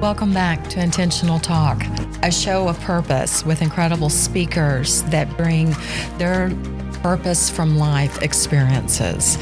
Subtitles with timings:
[0.00, 1.82] Welcome back to Intentional Talk,
[2.22, 5.74] a show of purpose with incredible speakers that bring
[6.18, 6.56] their
[7.02, 9.38] purpose from life experiences.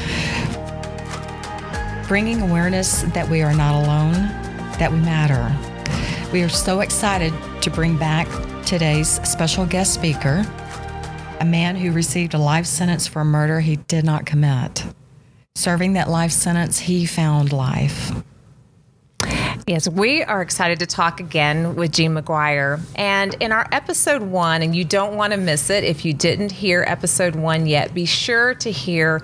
[2.07, 4.13] Bringing awareness that we are not alone,
[4.79, 5.55] that we matter.
[6.33, 8.27] We are so excited to bring back
[8.65, 10.43] today's special guest speaker,
[11.39, 14.85] a man who received a life sentence for a murder he did not commit.
[15.53, 18.11] Serving that life sentence, he found life.
[19.67, 22.79] Yes, we are excited to talk again with Gene McGuire.
[22.95, 26.53] And in our episode one, and you don't want to miss it if you didn't
[26.53, 29.21] hear episode one yet, be sure to hear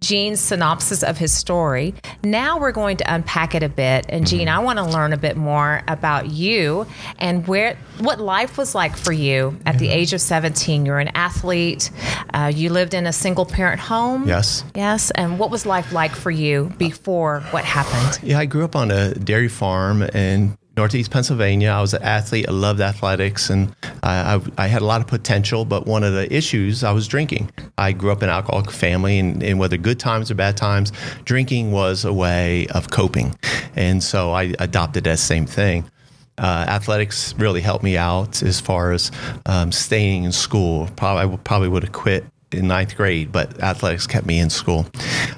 [0.00, 1.94] Gene's synopsis of his story.
[2.24, 4.06] Now we're going to unpack it a bit.
[4.08, 6.88] And Gene, I want to learn a bit more about you
[7.20, 10.84] and where what life was like for you at the age of 17.
[10.84, 11.92] You're an athlete.
[12.34, 14.26] Uh, you lived in a single parent home.
[14.26, 14.64] Yes.
[14.74, 15.12] Yes.
[15.12, 18.18] And what was life like for you before what happened?
[18.24, 19.75] Yeah, I grew up on a dairy farm
[20.14, 21.70] in Northeast Pennsylvania.
[21.70, 22.46] I was an athlete.
[22.48, 25.64] I loved athletics, and I, I, I, had a lot of potential.
[25.64, 27.50] But one of the issues, I was drinking.
[27.78, 30.92] I grew up in an alcoholic family, and, and whether good times or bad times,
[31.24, 33.34] drinking was a way of coping.
[33.74, 35.90] And so I adopted that same thing.
[36.38, 39.10] Uh, athletics really helped me out as far as
[39.46, 40.90] um, staying in school.
[40.96, 44.86] Probably I probably would have quit in ninth grade, but athletics kept me in school.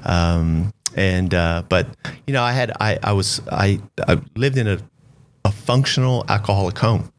[0.05, 1.87] Um, and uh, but
[2.27, 4.79] you know, I had I I was I, I lived in a
[5.45, 7.11] a functional alcoholic home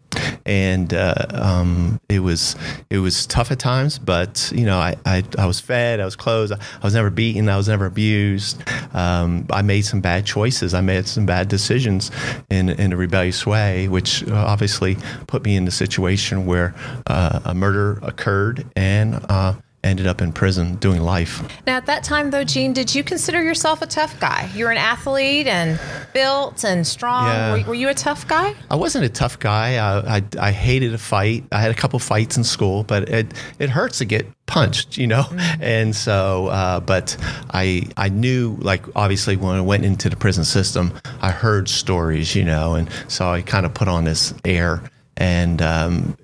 [0.45, 2.55] and uh, um, it was
[2.89, 3.99] it was tough at times.
[3.99, 7.47] But you know, I, I, I was fed, I was clothed, I was never beaten,
[7.47, 8.61] I was never abused.
[8.93, 12.11] Um, I made some bad choices, I made some bad decisions
[12.49, 16.75] in in a rebellious way, which obviously put me in the situation where
[17.07, 21.41] uh, a murder occurred and uh, ended up in prison doing life.
[21.65, 24.49] Now, at that time, though, Gene, did you consider yourself a tough guy?
[24.53, 25.79] You're an athlete and
[26.13, 27.27] built and strong.
[27.27, 27.53] Yeah.
[27.53, 28.55] Were, were, you a tough guy?
[28.69, 29.75] I wasn't a tough guy.
[29.77, 31.45] I, I, I, hated a fight.
[31.51, 35.07] I had a couple fights in school, but it, it hurts to get punched, you
[35.07, 35.23] know?
[35.23, 35.63] Mm-hmm.
[35.63, 37.15] And so, uh, but
[37.51, 42.35] I, I knew, like, obviously, when I went into the prison system, I heard stories,
[42.35, 44.83] you know, and so I kind of put on this air
[45.19, 46.17] and um,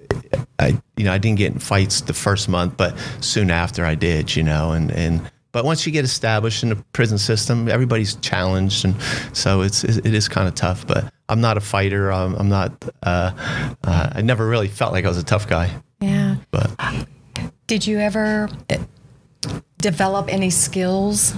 [0.60, 3.96] I you know I didn't get in fights the first month, but soon after I
[3.96, 8.16] did, you know, and and but once you get established in the prison system, everybody's
[8.16, 8.94] challenged, and
[9.32, 10.86] so it's it is kind of tough.
[10.86, 12.12] But I'm not a fighter.
[12.12, 12.84] I'm, I'm not.
[13.02, 13.32] Uh,
[13.86, 15.72] uh, I never really felt like I was a tough guy.
[16.02, 16.36] Yeah.
[16.52, 17.08] But
[17.68, 18.78] did you ever uh,
[19.78, 21.34] develop any skills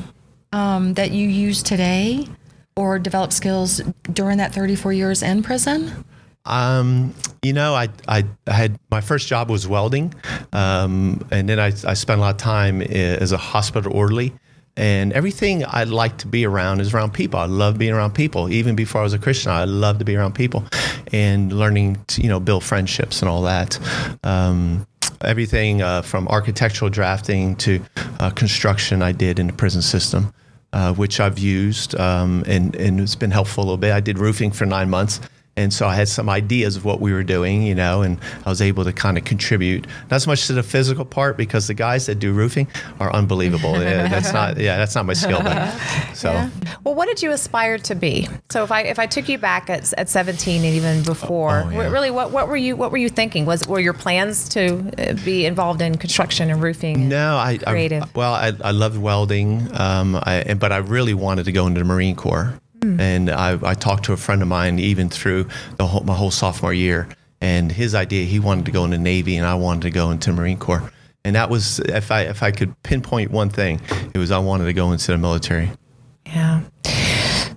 [0.51, 2.27] um, that you use today,
[2.75, 3.81] or develop skills
[4.13, 6.03] during that 34 years in prison?
[6.47, 7.13] Um,
[7.43, 10.13] you know, I, I, I, had my first job was welding,
[10.53, 14.33] um, and then I, I spent a lot of time as a hospital orderly.
[14.77, 17.39] And everything I like to be around is around people.
[17.39, 18.49] I love being around people.
[18.49, 20.65] Even before I was a Christian, I loved to be around people
[21.11, 23.79] and learning to, you know, build friendships and all that.
[24.23, 24.85] Um,
[25.21, 27.81] everything uh, from architectural drafting to
[28.19, 30.31] uh, construction I did in the prison system,
[30.73, 33.93] uh, which I've used um, and, and it's been helpful a little bit.
[33.93, 35.19] I did roofing for nine months
[35.57, 38.49] and so I had some ideas of what we were doing, you know, and I
[38.49, 41.73] was able to kind of contribute not so much to the physical part because the
[41.73, 42.67] guys that do roofing
[42.99, 43.71] are unbelievable.
[43.81, 45.41] yeah, that's not, yeah, that's not my skill.
[45.41, 45.69] But,
[46.13, 46.49] so, yeah.
[46.83, 48.27] well, what did you aspire to be?
[48.49, 51.69] So if I if I took you back at, at 17 and even before, oh,
[51.69, 51.89] yeah.
[51.89, 53.45] really, what, what were you what were you thinking?
[53.45, 57.09] Was were your plans to uh, be involved in construction and roofing?
[57.09, 58.03] No, I, creative.
[58.03, 61.79] I well, I, I loved welding, um, I, but I really wanted to go into
[61.79, 62.53] the Marine Corps.
[62.79, 62.99] Mm.
[62.99, 66.31] And I, I, talked to a friend of mine even through the whole, my whole
[66.31, 67.07] sophomore year.
[67.41, 70.11] And his idea, he wanted to go in the Navy, and I wanted to go
[70.11, 70.91] into Marine Corps.
[71.23, 73.81] And that was, if I if I could pinpoint one thing,
[74.13, 75.69] it was I wanted to go into the military.
[76.25, 76.61] Yeah.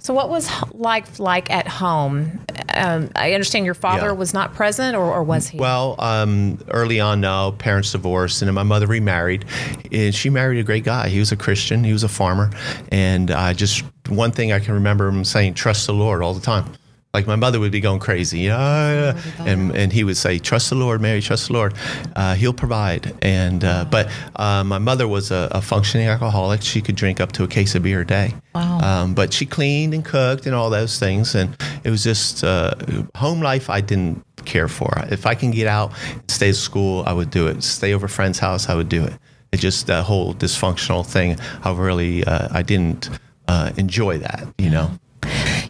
[0.01, 2.41] So, what was life like at home?
[2.75, 4.13] Um, I understand your father yeah.
[4.13, 5.59] was not present, or, or was he?
[5.59, 7.55] Well, um, early on, no.
[7.59, 9.45] Parents divorced, and my mother remarried.
[9.93, 11.09] And she married a great guy.
[11.09, 11.85] He was a Christian.
[11.85, 12.51] He was a farmer,
[12.91, 16.41] and I just one thing I can remember him saying, "Trust the Lord" all the
[16.41, 16.73] time.
[17.13, 20.77] Like my mother would be going crazy, yeah, and and he would say, "Trust the
[20.77, 21.75] Lord, Mary, trust the Lord,
[22.15, 26.81] uh, He'll provide." And uh, but uh, my mother was a, a, functioning alcoholic; she
[26.81, 28.33] could drink up to a case of beer a day.
[28.55, 28.79] Wow.
[28.79, 32.75] Um, but she cleaned and cooked and all those things, and it was just uh,
[33.15, 33.71] home life.
[33.71, 34.93] I didn't care for.
[35.11, 35.93] If I can get out,
[36.29, 37.63] stay at school, I would do it.
[37.63, 39.15] Stay over a friend's house, I would do it.
[39.53, 41.39] It just that whole dysfunctional thing.
[41.65, 43.11] I really uh, I didn't
[43.49, 44.91] uh, enjoy that, you know.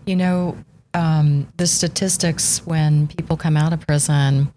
[0.06, 0.56] You know,
[0.94, 4.52] um, the statistics when people come out of prison,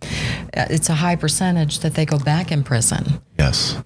[0.57, 3.21] uh, it's a high percentage that they go back in prison.
[3.37, 3.81] Yes.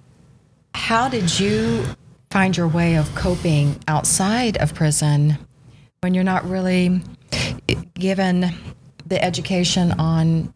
[0.74, 1.84] How did you
[2.30, 5.38] find your way of coping outside of prison
[6.00, 7.00] when you're not really
[7.98, 8.52] given
[9.06, 10.52] the education on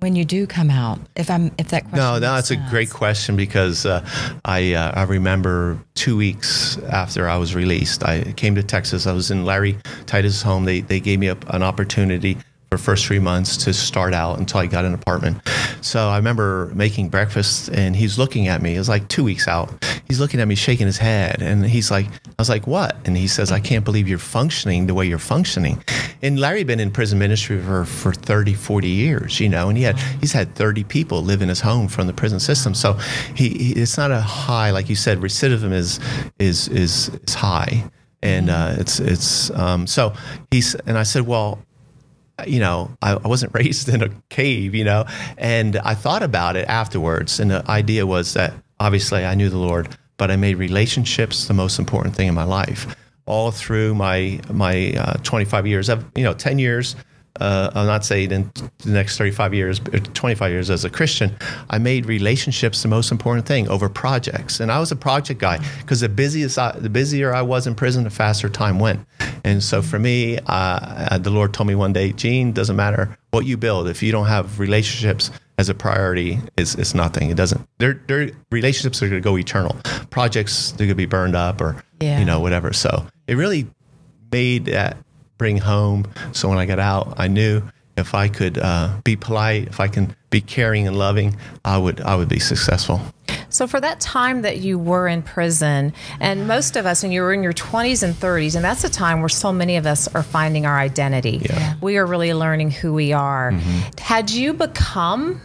[0.00, 0.98] when you do come out?
[1.14, 1.98] If I'm, if that question.
[1.98, 4.04] No, no, that's a great question because uh,
[4.44, 9.06] I uh, I remember two weeks after I was released, I came to Texas.
[9.06, 10.64] I was in Larry Titus' home.
[10.64, 12.36] They they gave me a, an opportunity
[12.72, 15.46] for first three months to start out until I got an apartment.
[15.82, 18.76] So I remember making breakfast and he's looking at me.
[18.76, 19.70] It was like two weeks out.
[20.12, 22.98] He's looking at me, shaking his head, and he's like, I was like, what?
[23.06, 25.82] And he says, I can't believe you're functioning the way you're functioning.
[26.20, 29.84] And Larry been in prison ministry for, for 30, 40 years, you know, and he
[29.84, 32.74] had he's had 30 people live in his home from the prison system.
[32.74, 32.92] So
[33.34, 35.98] he, he it's not a high, like you said, recidivism is
[36.38, 37.90] is is is high.
[38.22, 40.12] And uh, it's it's um, so
[40.50, 41.58] he's and I said, well,
[42.46, 45.06] you know, I, I wasn't raised in a cave, you know,
[45.38, 47.40] and I thought about it afterwards.
[47.40, 51.54] And the idea was that obviously I knew the Lord, but I made relationships the
[51.54, 52.96] most important thing in my life.
[53.26, 56.96] All through my my uh, 25 years, of you know, 10 years.
[57.40, 61.34] Uh, I'll not say in the next 35 years, but 25 years as a Christian,
[61.70, 64.60] I made relationships the most important thing over projects.
[64.60, 67.74] And I was a project guy because the busiest, I, the busier I was in
[67.74, 69.00] prison, the faster time went.
[69.44, 73.46] And so for me, uh, the Lord told me one day, Gene, doesn't matter what
[73.46, 75.30] you build if you don't have relationships
[75.62, 77.30] as a priority, is, it's nothing.
[77.30, 77.66] It doesn't.
[77.78, 79.76] Their their relationships are going to go eternal.
[80.10, 82.18] Projects they're going to be burned up or Yeah.
[82.18, 82.72] you know whatever.
[82.72, 83.66] So it really
[84.32, 84.96] made that
[85.38, 86.04] bring home.
[86.32, 87.62] So when I got out, I knew
[87.96, 92.00] if I could uh, be polite, if I can be caring and loving, I would
[92.00, 93.00] I would be successful.
[93.52, 97.20] So, for that time that you were in prison, and most of us, and you
[97.20, 100.08] were in your 20s and 30s, and that's a time where so many of us
[100.14, 101.42] are finding our identity.
[101.44, 101.74] Yeah.
[101.82, 103.52] We are really learning who we are.
[103.52, 103.98] Mm-hmm.
[103.98, 105.40] Had you become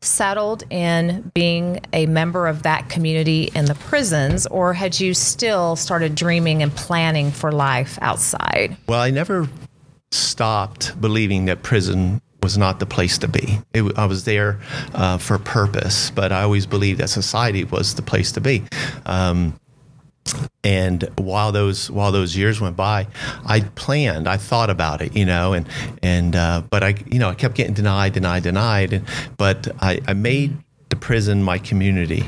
[0.00, 5.76] settled in being a member of that community in the prisons, or had you still
[5.76, 8.76] started dreaming and planning for life outside?
[8.88, 9.48] Well, I never
[10.10, 13.60] stopped believing that prison was not the place to be.
[13.72, 14.60] It, I was there
[14.94, 18.64] uh, for purpose, but I always believed that society was the place to be.
[19.06, 19.58] Um,
[20.62, 23.08] and while those while those years went by,
[23.44, 25.68] I planned, I thought about it, you know, and
[26.02, 29.06] and uh, but I you know I kept getting denied, denied, denied, and
[29.36, 30.56] but I, I made
[30.90, 32.24] the prison my community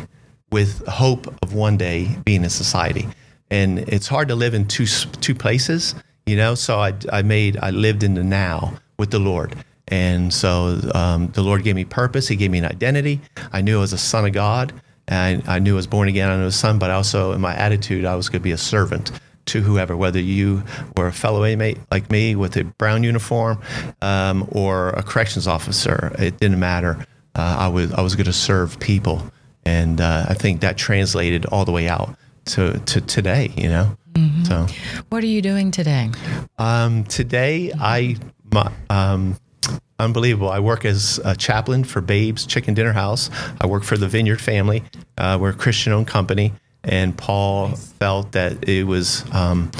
[0.50, 3.08] with hope of one day being in society.
[3.50, 5.94] And it's hard to live in two two places,
[6.26, 6.54] you know.
[6.56, 9.54] So I I made I lived in the now with the Lord.
[9.88, 12.28] And so um, the Lord gave me purpose.
[12.28, 13.20] He gave me an identity.
[13.52, 14.72] I knew I was a son of God.
[15.06, 16.30] And I knew I was born again.
[16.30, 18.44] I knew I was a son, but also in my attitude, I was going to
[18.44, 19.12] be a servant
[19.46, 20.62] to whoever, whether you
[20.96, 23.60] were a fellow inmate like me with a brown uniform
[24.00, 26.14] um, or a corrections officer.
[26.18, 27.06] It didn't matter.
[27.34, 29.22] Uh, I was I was going to serve people,
[29.66, 32.16] and uh, I think that translated all the way out
[32.46, 33.52] to to today.
[33.56, 33.96] You know,
[34.44, 34.66] so.
[35.08, 36.10] What are you doing today?
[36.58, 38.16] Um, today, I
[38.52, 39.36] my, um,
[39.98, 40.50] unbelievable.
[40.50, 43.30] I work as a chaplain for Babes Chicken Dinner House.
[43.60, 44.82] I work for the Vineyard family.
[45.18, 46.52] Uh, we're a Christian-owned company,
[46.82, 49.70] and Paul felt that it was um,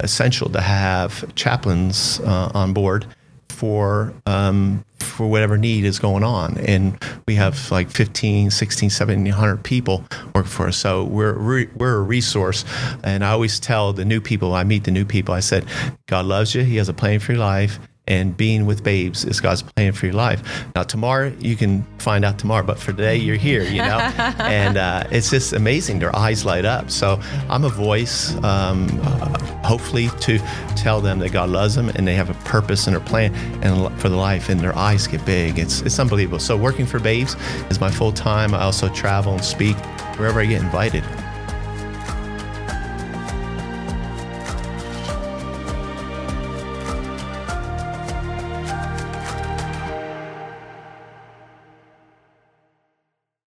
[0.00, 3.06] essential to have chaplains uh, on board
[3.48, 9.62] for um, for whatever need is going on and we have like 15 16 1700
[9.62, 10.04] people
[10.34, 12.64] work for us so we're re- we're a resource
[13.04, 15.66] and i always tell the new people i meet the new people i said
[16.06, 17.78] god loves you he has a plan for your life
[18.12, 20.42] and being with babes is God's plan for your life.
[20.76, 23.98] Now, tomorrow you can find out tomorrow, but for today you're here, you know,
[24.38, 25.98] and uh, it's just amazing.
[25.98, 26.90] Their eyes light up.
[26.90, 30.38] So I'm a voice, um, uh, hopefully, to
[30.76, 33.98] tell them that God loves them and they have a purpose and a plan and
[33.98, 35.58] for the life, and their eyes get big.
[35.58, 36.38] It's it's unbelievable.
[36.38, 37.34] So working for Babes
[37.70, 38.52] is my full time.
[38.52, 39.76] I also travel and speak
[40.18, 41.04] wherever I get invited.